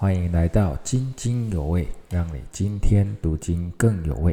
[0.00, 4.32] 欢迎来到津津有味，让你今天读经更有味。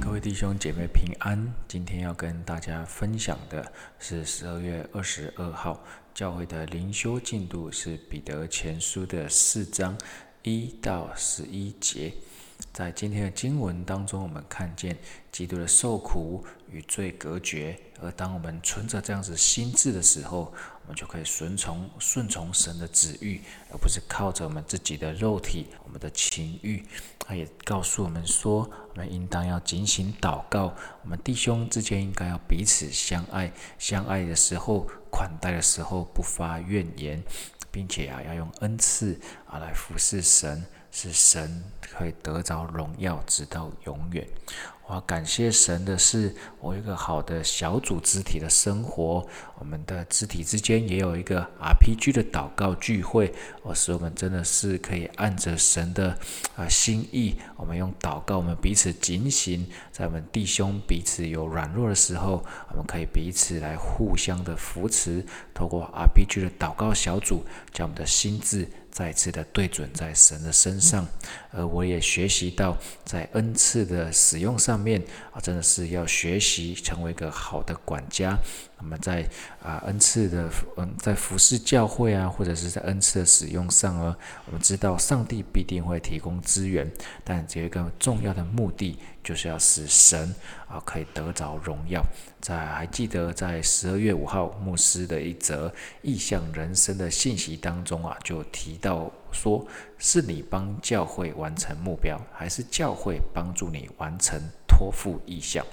[0.00, 5.82] 各位弟兄姐妹平安，今天要跟大家分享的是十二月二十二号
[6.14, 9.98] 教会的灵修进度，是彼得前书的四章
[10.44, 12.12] 一到十一节。
[12.72, 14.96] 在今天的经文当中，我们看见
[15.32, 20.52] 基督的受苦与罪隔绝，而当我们存着这样子心智的时候，
[20.82, 26.84] 我们就可以顺从顺从神的旨意，而不是靠着我们自己的肉体、我们的情欲。
[27.18, 37.22] 他也告诉我们说，我们应当要警醒祷告，我们弟兄之间应该要彼此相爱，相爱的时候、款待的时候不发怨言，
[37.72, 40.64] 并且啊要用恩赐啊来服侍神。
[40.90, 44.26] 是神可以得着荣耀，直到永远。
[44.88, 49.26] 我感谢神的是，我有一个好的小组肢体的生活。
[49.58, 56.16] 我们的肢体之间也有一个 RPG 的祷告聚会，我使我们真的是可以按着神的
[56.54, 71.06] 啊心意，我们用祷告，我们彼此警醒，在我们弟兄彼此有软弱的时候，我们可以彼此来互相的扶持，透过 RPG 的祷告小组，将我们的心智再次的对准在神的身上。
[71.50, 74.80] 而我也学习到，在恩赐的使用上。
[74.80, 75.02] 面
[75.32, 78.38] 啊，真的是要学习成为一个好的管家。
[78.78, 79.26] 那么在
[79.62, 86.90] 啊恩赐的嗯，在服侍教会啊，或者是在恩赐的使用上啊，我们知道上帝必定会提供资源，
[87.24, 90.34] 但有一个重要的目的，就是要使神
[90.68, 92.02] 啊可以得着荣耀。
[92.40, 99.66] 在还记得在十二月五号牧师的一则意向人生的信息当中啊，就提到说，
[99.98, 105.64] 是你帮教会完成目标，还是教会帮助你完成托付意向？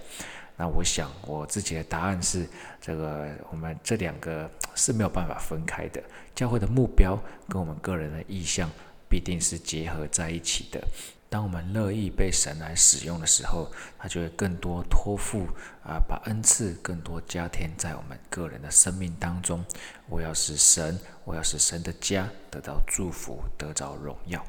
[0.55, 2.47] 那我想我自己的答案是，
[2.79, 6.01] 这个我们这两个是没有办法分开的。
[6.35, 7.17] 教会的目标
[7.49, 8.69] 跟我们个人的意向
[9.09, 10.81] 必定是结合在一起的。
[11.29, 15.47] 当我们乐意被神来使用的时候，他就会更多托付
[15.83, 19.65] 啊，把恩赐更多加添在我们个人的生命当中。
[20.07, 24.45] 我要使神，我要使神的家得到祝福，得着荣耀。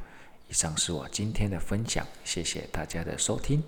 [0.51, 3.65] 以上是我今天的分享，谢谢大家的收听。